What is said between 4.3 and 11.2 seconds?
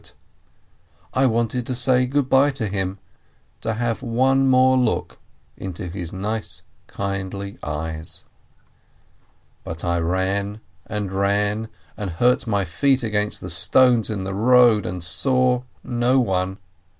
more look into his nice, kindly eyes. But I ran and